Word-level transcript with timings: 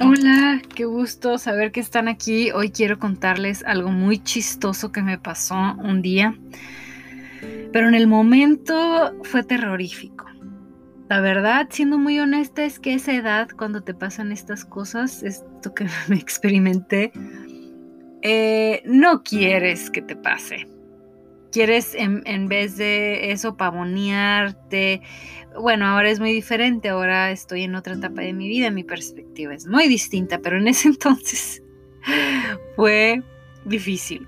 Hola, 0.00 0.60
qué 0.74 0.86
gusto 0.86 1.38
saber 1.38 1.70
que 1.70 1.78
están 1.78 2.08
aquí. 2.08 2.50
Hoy 2.50 2.70
quiero 2.70 2.98
contarles 2.98 3.62
algo 3.64 3.90
muy 3.90 4.18
chistoso 4.18 4.90
que 4.90 5.02
me 5.02 5.18
pasó 5.18 5.54
un 5.54 6.02
día, 6.02 6.36
pero 7.72 7.86
en 7.86 7.94
el 7.94 8.08
momento 8.08 9.14
fue 9.22 9.44
terrorífico. 9.44 10.26
La 11.08 11.20
verdad, 11.20 11.68
siendo 11.70 11.96
muy 11.96 12.18
honesta, 12.18 12.64
es 12.64 12.80
que 12.80 12.94
esa 12.94 13.12
edad, 13.12 13.48
cuando 13.56 13.82
te 13.82 13.94
pasan 13.94 14.32
estas 14.32 14.64
cosas, 14.64 15.22
esto 15.22 15.74
que 15.74 15.86
me 16.08 16.16
experimenté, 16.16 17.12
eh, 18.22 18.82
no 18.86 19.22
quieres 19.22 19.90
que 19.90 20.02
te 20.02 20.16
pase 20.16 20.66
quieres 21.54 21.94
en, 21.94 22.48
vez 22.48 22.76
de 22.76 23.30
eso 23.30 23.56
pavonearte. 23.56 25.02
Bueno, 25.58 25.86
ahora 25.86 26.10
es 26.10 26.18
muy 26.18 26.32
diferente, 26.32 26.88
ahora 26.88 27.30
estoy 27.30 27.62
en 27.62 27.76
otra 27.76 27.94
etapa 27.94 28.22
de 28.22 28.32
mi 28.32 28.48
vida, 28.48 28.72
mi 28.72 28.82
perspectiva 28.82 29.54
es 29.54 29.64
muy 29.64 29.86
distinta, 29.86 30.40
pero 30.40 30.58
en 30.58 30.66
ese 30.66 30.88
entonces 30.94 31.62
fue 32.74 33.22
difícil. 33.64 34.26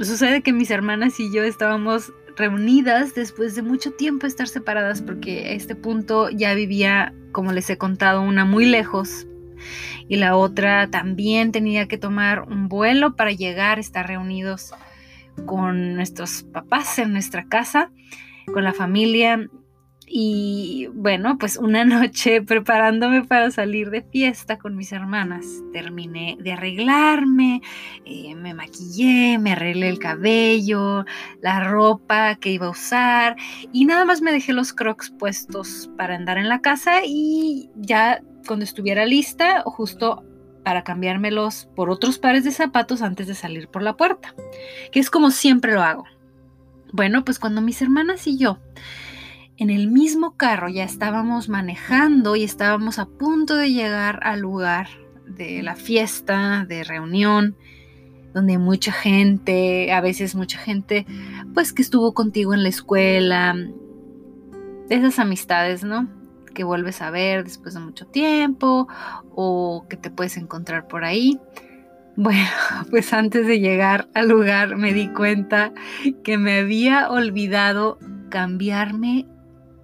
Sucede 0.00 0.42
que 0.42 0.52
mis 0.52 0.72
hermanas 0.72 1.20
y 1.20 1.32
yo 1.32 1.44
estábamos 1.44 2.12
reunidas 2.36 3.14
después 3.14 3.54
de 3.54 3.62
mucho 3.62 3.92
tiempo 3.92 4.26
estar 4.26 4.48
separadas 4.48 5.00
porque 5.02 5.46
a 5.46 5.52
este 5.52 5.76
punto 5.76 6.30
ya 6.30 6.52
vivía, 6.54 7.14
como 7.30 7.52
les 7.52 7.70
he 7.70 7.78
contado, 7.78 8.22
una 8.22 8.44
muy 8.44 8.66
lejos 8.66 9.28
y 10.08 10.16
la 10.16 10.36
otra 10.36 10.90
también 10.90 11.52
tenía 11.52 11.86
que 11.86 11.96
tomar 11.96 12.42
un 12.42 12.68
vuelo 12.68 13.14
para 13.14 13.30
llegar, 13.30 13.78
estar 13.78 14.08
reunidos 14.08 14.74
con 15.44 15.94
nuestros 15.94 16.44
papás 16.44 16.98
en 16.98 17.12
nuestra 17.12 17.46
casa, 17.46 17.90
con 18.52 18.64
la 18.64 18.72
familia. 18.72 19.48
Y 20.08 20.88
bueno, 20.94 21.36
pues 21.36 21.56
una 21.56 21.84
noche 21.84 22.40
preparándome 22.40 23.24
para 23.24 23.50
salir 23.50 23.90
de 23.90 24.02
fiesta 24.02 24.56
con 24.56 24.76
mis 24.76 24.92
hermanas, 24.92 25.44
terminé 25.72 26.36
de 26.40 26.52
arreglarme, 26.52 27.60
eh, 28.04 28.34
me 28.36 28.54
maquillé, 28.54 29.38
me 29.38 29.52
arreglé 29.52 29.88
el 29.88 29.98
cabello, 29.98 31.04
la 31.40 31.68
ropa 31.68 32.36
que 32.36 32.52
iba 32.52 32.66
a 32.66 32.70
usar 32.70 33.36
y 33.72 33.84
nada 33.84 34.04
más 34.04 34.22
me 34.22 34.30
dejé 34.30 34.52
los 34.52 34.72
crocs 34.72 35.10
puestos 35.10 35.90
para 35.96 36.14
andar 36.14 36.38
en 36.38 36.48
la 36.48 36.60
casa 36.60 37.00
y 37.04 37.68
ya 37.74 38.22
cuando 38.46 38.64
estuviera 38.64 39.06
lista, 39.06 39.62
justo 39.66 40.22
para 40.66 40.82
cambiármelos 40.82 41.68
por 41.76 41.90
otros 41.90 42.18
pares 42.18 42.42
de 42.42 42.50
zapatos 42.50 43.00
antes 43.00 43.28
de 43.28 43.36
salir 43.36 43.68
por 43.68 43.82
la 43.82 43.96
puerta, 43.96 44.34
que 44.90 44.98
es 44.98 45.10
como 45.10 45.30
siempre 45.30 45.72
lo 45.72 45.80
hago. 45.80 46.06
Bueno, 46.92 47.24
pues 47.24 47.38
cuando 47.38 47.60
mis 47.60 47.80
hermanas 47.82 48.26
y 48.26 48.36
yo 48.36 48.58
en 49.58 49.70
el 49.70 49.86
mismo 49.86 50.36
carro 50.36 50.68
ya 50.68 50.82
estábamos 50.82 51.48
manejando 51.48 52.34
y 52.34 52.42
estábamos 52.42 52.98
a 52.98 53.06
punto 53.06 53.54
de 53.54 53.72
llegar 53.72 54.18
al 54.24 54.40
lugar 54.40 54.88
de 55.24 55.62
la 55.62 55.76
fiesta, 55.76 56.66
de 56.68 56.82
reunión, 56.82 57.56
donde 58.34 58.58
mucha 58.58 58.90
gente, 58.90 59.92
a 59.92 60.00
veces 60.00 60.34
mucha 60.34 60.58
gente, 60.58 61.06
pues 61.54 61.72
que 61.72 61.82
estuvo 61.82 62.12
contigo 62.12 62.54
en 62.54 62.64
la 62.64 62.70
escuela, 62.70 63.54
de 64.88 64.96
esas 64.96 65.20
amistades, 65.20 65.84
¿no? 65.84 66.08
Que 66.56 66.64
vuelves 66.64 67.02
a 67.02 67.10
ver 67.10 67.44
después 67.44 67.74
de 67.74 67.80
mucho 67.80 68.06
tiempo 68.06 68.88
o 69.34 69.84
que 69.90 69.98
te 69.98 70.10
puedes 70.10 70.36
encontrar 70.38 70.88
por 70.88 71.04
ahí. 71.04 71.38
Bueno, 72.18 72.48
pues 72.88 73.12
antes 73.12 73.46
de 73.46 73.60
llegar 73.60 74.08
al 74.14 74.28
lugar 74.28 74.76
me 74.76 74.94
di 74.94 75.08
cuenta 75.08 75.74
que 76.24 76.38
me 76.38 76.60
había 76.60 77.10
olvidado 77.10 77.98
cambiarme 78.30 79.26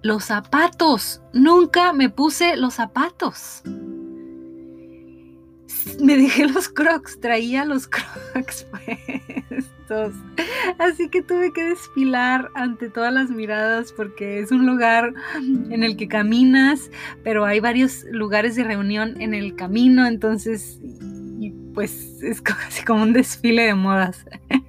los 0.01 0.23
zapatos. 0.23 1.21
Nunca 1.31 1.93
me 1.93 2.09
puse 2.09 2.57
los 2.57 2.73
zapatos 2.73 3.61
me 5.99 6.17
dejé 6.17 6.47
los 6.47 6.69
crocs, 6.69 7.19
traía 7.19 7.65
los 7.65 7.87
crocs 8.33 8.67
Así 10.77 11.09
que 11.09 11.21
tuve 11.21 11.53
que 11.53 11.63
desfilar 11.63 12.49
ante 12.55 12.89
todas 12.89 13.13
las 13.13 13.29
miradas 13.29 13.91
porque 13.91 14.39
es 14.39 14.51
un 14.51 14.65
lugar 14.65 15.13
en 15.69 15.83
el 15.83 15.97
que 15.97 16.07
caminas, 16.07 16.89
pero 17.23 17.45
hay 17.45 17.59
varios 17.59 18.05
lugares 18.11 18.55
de 18.55 18.63
reunión 18.63 19.19
en 19.21 19.33
el 19.33 19.55
camino, 19.55 20.05
entonces 20.07 20.79
pues 21.73 22.21
es 22.21 22.41
casi 22.41 22.83
como 22.83 23.03
un 23.03 23.13
desfile 23.13 23.63
de 23.63 23.75
modas. 23.75 24.25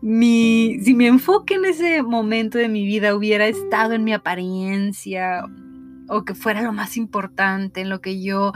Si 0.00 0.94
mi 0.94 1.06
enfoque 1.06 1.54
en 1.54 1.64
ese 1.64 2.02
momento 2.02 2.58
de 2.58 2.68
mi 2.68 2.84
vida 2.84 3.14
hubiera 3.14 3.46
estado 3.46 3.92
en 3.92 4.04
mi 4.04 4.12
apariencia 4.12 5.44
o 6.08 6.24
que 6.24 6.34
fuera 6.34 6.62
lo 6.62 6.72
más 6.72 6.96
importante, 6.96 7.82
en 7.82 7.88
lo 7.88 8.00
que 8.00 8.22
yo 8.22 8.52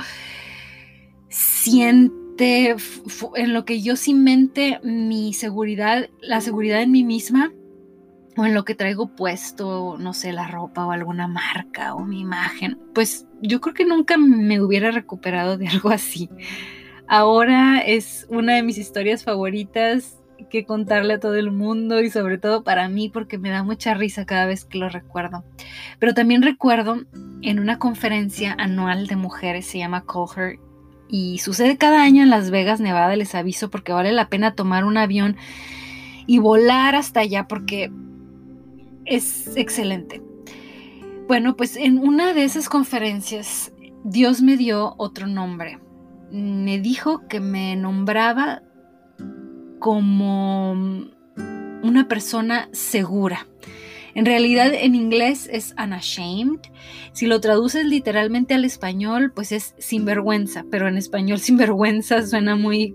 en 2.38 3.52
lo 3.52 3.64
que 3.64 3.82
yo 3.82 3.96
cimente 3.96 4.80
mi 4.82 5.32
seguridad, 5.32 6.08
la 6.20 6.40
seguridad 6.40 6.82
en 6.82 6.90
mí 6.90 7.04
misma, 7.04 7.52
o 8.36 8.46
en 8.46 8.54
lo 8.54 8.64
que 8.64 8.74
traigo 8.74 9.08
puesto, 9.08 9.96
no 9.98 10.14
sé, 10.14 10.32
la 10.32 10.48
ropa 10.48 10.86
o 10.86 10.92
alguna 10.92 11.28
marca 11.28 11.94
o 11.94 12.04
mi 12.04 12.20
imagen, 12.20 12.78
pues 12.94 13.26
yo 13.42 13.60
creo 13.60 13.74
que 13.74 13.84
nunca 13.84 14.16
me 14.16 14.60
hubiera 14.60 14.90
recuperado 14.90 15.58
de 15.58 15.68
algo 15.68 15.90
así. 15.90 16.30
Ahora 17.06 17.80
es 17.80 18.26
una 18.30 18.54
de 18.54 18.62
mis 18.62 18.78
historias 18.78 19.24
favoritas 19.24 20.18
que 20.50 20.64
contarle 20.64 21.14
a 21.14 21.20
todo 21.20 21.36
el 21.36 21.52
mundo 21.52 22.00
y 22.00 22.10
sobre 22.10 22.38
todo 22.38 22.64
para 22.64 22.88
mí 22.88 23.08
porque 23.08 23.38
me 23.38 23.50
da 23.50 23.62
mucha 23.62 23.94
risa 23.94 24.24
cada 24.24 24.46
vez 24.46 24.64
que 24.64 24.78
lo 24.78 24.88
recuerdo. 24.88 25.44
Pero 25.98 26.14
también 26.14 26.42
recuerdo 26.42 27.02
en 27.42 27.60
una 27.60 27.78
conferencia 27.78 28.54
anual 28.58 29.06
de 29.06 29.16
mujeres, 29.16 29.66
se 29.66 29.78
llama 29.78 30.04
Call 30.04 30.58
y 31.12 31.38
sucede 31.40 31.76
cada 31.76 32.02
año 32.02 32.22
en 32.22 32.30
Las 32.30 32.50
Vegas, 32.50 32.80
Nevada, 32.80 33.14
les 33.16 33.34
aviso, 33.34 33.68
porque 33.68 33.92
vale 33.92 34.12
la 34.12 34.30
pena 34.30 34.54
tomar 34.54 34.86
un 34.86 34.96
avión 34.96 35.36
y 36.26 36.38
volar 36.38 36.96
hasta 36.96 37.20
allá 37.20 37.46
porque 37.46 37.92
es 39.04 39.54
excelente. 39.58 40.22
Bueno, 41.28 41.54
pues 41.54 41.76
en 41.76 41.98
una 41.98 42.32
de 42.32 42.44
esas 42.44 42.70
conferencias 42.70 43.72
Dios 44.04 44.40
me 44.40 44.56
dio 44.56 44.94
otro 44.96 45.26
nombre. 45.26 45.78
Me 46.30 46.80
dijo 46.80 47.28
que 47.28 47.40
me 47.40 47.76
nombraba 47.76 48.62
como 49.80 50.72
una 50.72 52.08
persona 52.08 52.70
segura. 52.72 53.46
En 54.14 54.26
realidad 54.26 54.72
en 54.74 54.94
inglés 54.94 55.48
es 55.50 55.74
unashamed. 55.82 56.60
Si 57.12 57.26
lo 57.26 57.40
traduces 57.40 57.84
literalmente 57.84 58.54
al 58.54 58.64
español, 58.64 59.32
pues 59.34 59.52
es 59.52 59.74
sinvergüenza, 59.78 60.64
pero 60.70 60.88
en 60.88 60.98
español 60.98 61.38
sinvergüenza 61.40 62.26
suena 62.26 62.56
muy, 62.56 62.94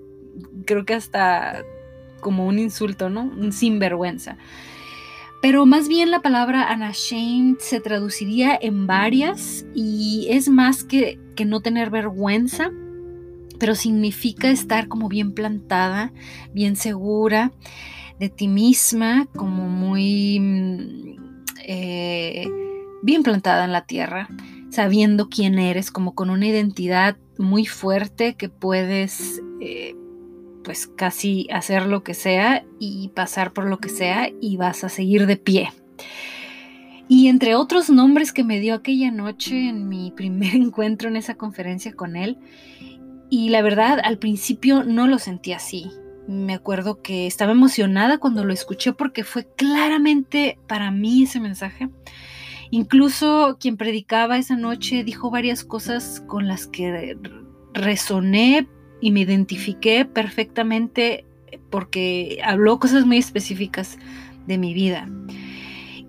creo 0.66 0.86
que 0.86 0.94
hasta 0.94 1.64
como 2.20 2.46
un 2.48 2.60
insulto, 2.60 3.10
¿no? 3.10 3.24
Un 3.24 3.52
sinvergüenza. 3.52 4.38
Pero 5.42 5.66
más 5.66 5.88
bien 5.88 6.10
la 6.10 6.22
palabra 6.22 6.68
unashamed 6.74 7.58
se 7.60 7.80
traduciría 7.80 8.58
en 8.60 8.88
varias 8.88 9.66
y 9.76 10.28
es 10.30 10.50
más 10.50 10.84
que, 10.84 11.20
que 11.36 11.46
no 11.46 11.62
tener 11.62 11.92
vergüenza, 11.92 12.72
pero 13.60 13.76
significa 13.76 14.50
estar 14.50 14.88
como 14.88 15.10
bien 15.10 15.34
plantada, 15.34 16.12
bien 16.54 16.76
segura 16.76 17.52
de 18.20 18.30
ti 18.30 18.48
misma, 18.48 19.28
como 19.36 19.68
muy 19.68 20.40
mm, 20.40 21.16
eh, 21.66 22.48
bien 23.04 23.24
plantada 23.24 23.66
en 23.66 23.72
la 23.72 23.86
tierra, 23.86 24.30
sabiendo 24.70 25.30
quién 25.30 25.60
eres, 25.60 25.92
como 25.92 26.16
con 26.16 26.30
una 26.30 26.48
identidad 26.48 27.18
muy 27.38 27.66
fuerte 27.66 28.36
que 28.36 28.50
puedes 28.50 29.42
eh, 29.62 29.96
pues 30.64 30.88
casi 30.88 31.48
hacer 31.52 31.86
lo 31.86 32.04
que 32.04 32.14
sea 32.14 32.66
y 32.80 33.10
pasar 33.10 33.54
por 33.54 33.66
lo 33.66 33.80
que 33.80 33.90
sea 33.90 34.30
y 34.42 34.58
vas 34.58 34.84
a 34.84 34.90
seguir 34.90 35.26
de 35.26 35.38
pie. 35.38 35.70
Y 37.08 37.30
entre 37.30 37.56
otros 37.56 37.90
nombres 37.90 38.34
que 38.34 38.44
me 38.44 38.60
dio 38.60 38.76
aquella 38.76 39.12
noche 39.12 39.70
en 39.70 39.88
mi 39.88 40.12
primer 40.16 40.56
encuentro 40.56 41.10
en 41.10 41.16
esa 41.16 41.36
conferencia 41.36 41.94
con 41.94 42.16
él, 42.16 42.38
y 43.30 43.50
la 43.50 43.62
verdad 43.62 44.00
al 44.04 44.18
principio 44.18 44.84
no 44.84 45.08
lo 45.08 45.20
sentí 45.20 45.52
así, 45.52 45.92
me 46.28 46.54
acuerdo 46.54 47.02
que 47.02 47.26
estaba 47.26 47.54
emocionada 47.54 48.18
cuando 48.18 48.44
lo 48.44 48.54
escuché 48.54 48.94
porque 48.94 49.24
fue 49.24 49.48
claramente 49.56 50.60
para 50.68 50.92
mí 50.92 51.24
ese 51.24 51.40
mensaje. 51.40 51.90
Incluso 52.70 53.58
quien 53.60 53.78
predicaba 53.78 54.38
esa 54.38 54.58
noche 54.58 55.04
dijo 55.04 55.32
varias 55.32 55.64
cosas 55.64 56.22
con 56.28 56.48
las 56.48 56.68
que 56.68 57.18
resoné 57.74 58.68
y 59.00 59.12
me 59.12 59.22
identifiqué 59.22 60.06
perfectamente 60.06 61.26
porque 61.70 62.40
habló 62.44 62.80
cosas 62.80 63.06
muy 63.06 63.18
específicas 63.18 63.98
de 64.48 64.58
mi 64.58 64.74
vida. 64.74 65.10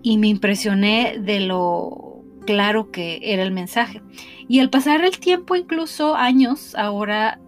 Y 0.01 0.17
me 0.17 0.27
impresioné 0.27 1.17
de 1.19 1.39
lo 1.39 2.23
claro 2.45 2.91
que 2.91 3.19
era 3.21 3.43
el 3.43 3.51
mensaje. 3.51 4.01
Y 4.47 4.59
al 4.59 4.69
pasar 4.69 5.05
el 5.05 5.19
tiempo, 5.19 5.55
incluso 5.55 6.15
años, 6.15 6.73
ahora 6.75 7.39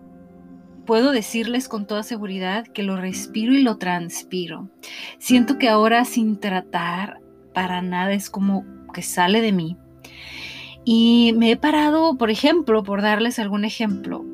puedo 0.86 1.12
decirles 1.12 1.68
con 1.68 1.88
toda 1.88 2.04
seguridad 2.04 2.68
que 2.68 2.84
lo 2.84 2.98
respiro 2.98 3.54
y 3.54 3.62
lo 3.62 3.78
transpiro. 3.78 4.70
Siento 5.20 5.58
que 5.58 5.70
ahora 5.70 6.06
sin 6.06 6.40
tratar 6.40 7.20
para 7.54 7.82
nada 7.82 8.14
es 8.14 8.30
como 8.30 8.66
que 8.94 9.02
sale 9.02 9.42
de 9.42 9.52
mí. 9.52 9.78
Y 10.84 11.34
me 11.38 11.52
he 11.52 11.58
parado, 11.58 12.18
por 12.18 12.32
ejemplo, 12.32 12.84
por 12.84 13.02
darles 13.02 13.38
algún 13.40 13.66
ejemplo, 13.66 14.26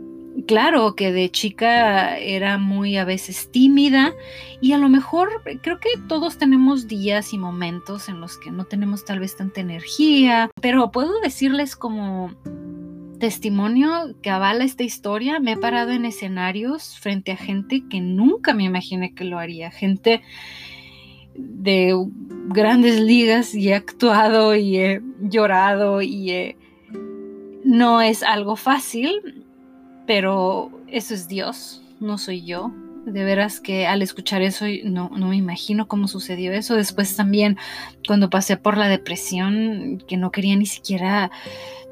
claro 0.46 0.96
que 0.96 1.12
de 1.12 1.30
chica 1.30 2.18
era 2.18 2.58
muy 2.58 2.98
a 2.98 3.06
veces 3.06 3.50
tímida 3.52 4.14
y 4.62 4.74
a 4.74 4.78
lo 4.78 4.90
mejor 4.90 5.42
creo 5.62 5.80
que 5.80 5.90
todos 6.08 6.38
tenemos 6.38 6.88
días 6.88 7.34
y 7.34 7.38
momentos 7.38 8.10
en 8.10 8.20
los 8.20 8.38
que 8.38 8.52
no 8.52 8.66
tenemos 8.66 9.06
tal 9.06 9.20
vez 9.20 9.36
tanta 9.36 9.62
energía, 9.62 10.50
pero 10.62 10.92
puedo 10.92 11.20
decirles 11.22 11.76
como 11.76 12.32
testimonio 13.20 14.16
que 14.22 14.30
avala 14.30 14.64
esta 14.64 14.84
historia, 14.84 15.40
me 15.40 15.54
he 15.54 15.58
parado 15.58 15.92
en 15.92 16.06
escenarios 16.06 16.98
frente 17.00 17.32
a 17.32 17.38
gente 17.38 17.84
que 17.90 18.02
nunca 18.02 18.54
me 18.54 18.64
imaginé 18.64 19.14
que 19.14 19.26
lo 19.26 19.40
haría, 19.40 19.72
gente 19.72 20.22
de 21.36 21.94
grandes 22.48 23.00
ligas 23.00 23.54
y 23.54 23.70
he 23.70 23.76
actuado 23.76 24.56
y 24.56 24.78
he 24.78 25.02
llorado 25.22 26.02
y 26.02 26.56
no 27.64 28.02
es 28.02 28.24
algo 28.24 28.56
fácil, 28.56 29.44
pero 30.06 30.72
eso 30.88 31.14
es 31.14 31.28
Dios, 31.28 31.84
no 32.00 32.18
soy 32.18 32.46
yo. 32.46 32.72
De 33.06 33.24
veras 33.24 33.62
que 33.62 33.88
al 33.88 34.02
escuchar 34.02 34.42
eso 34.42 34.66
no, 34.84 35.10
no 35.16 35.30
me 35.30 35.38
imagino 35.38 35.88
cómo 35.88 36.10
sucedió 36.10 36.52
eso. 36.52 36.76
Después 36.76 37.16
también 37.16 37.58
cuando 38.06 38.30
pasé 38.30 38.58
por 38.58 38.78
la 38.78 38.90
depresión, 38.90 40.04
que 40.10 40.18
no 40.18 40.32
quería 40.32 40.58
ni 40.58 40.66
siquiera 40.66 41.32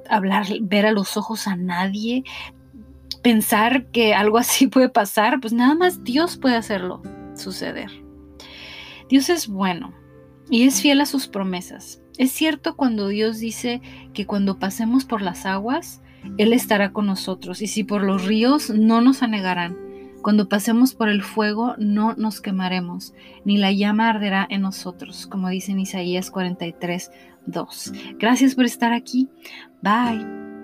hablar, 0.10 0.48
ver 0.62 0.86
a 0.86 0.92
los 0.92 1.18
ojos 1.18 1.48
a 1.48 1.56
nadie, 1.56 2.24
pensar 3.22 3.88
que 3.88 4.14
algo 4.14 4.38
así 4.38 4.68
puede 4.68 4.90
pasar, 4.90 5.40
pues 5.40 5.54
nada 5.54 5.76
más 5.76 6.04
Dios 6.04 6.38
puede 6.38 6.56
hacerlo 6.56 7.02
suceder. 7.36 7.92
Dios 9.10 9.30
es 9.30 9.48
bueno 9.48 9.94
y 10.50 10.64
es 10.64 10.82
fiel 10.82 11.02
a 11.02 11.06
sus 11.06 11.28
promesas. 11.28 12.02
Es 12.18 12.32
cierto 12.32 12.76
cuando 12.76 13.08
Dios 13.10 13.40
dice 13.40 13.82
que 14.14 14.26
cuando 14.26 14.58
pasemos 14.58 15.06
por 15.06 15.22
las 15.22 15.46
aguas, 15.46 16.02
Él 16.38 16.54
estará 16.54 16.92
con 16.92 17.06
nosotros 17.06 17.62
y 17.62 17.68
si 17.68 17.84
por 17.84 18.04
los 18.04 18.26
ríos 18.26 18.70
no 18.70 19.02
nos 19.02 19.22
anegarán. 19.22 19.85
Cuando 20.26 20.50
pasemos 20.50 20.96
por 20.96 21.08
el 21.08 21.22
fuego 21.22 21.76
no 21.78 22.16
nos 22.16 22.42
quemaremos, 22.42 23.14
ni 23.44 23.60
la 23.60 23.72
llama 23.72 24.10
arderá 24.10 24.48
en 24.50 24.62
nosotros, 24.64 25.28
como 25.28 25.50
dice 25.50 25.72
en 25.72 25.82
Isaías 25.82 26.32
43, 26.32 27.12
2. 27.46 27.94
Gracias 28.18 28.56
por 28.56 28.66
estar 28.66 28.92
aquí. 28.92 29.30
Bye. 29.84 30.55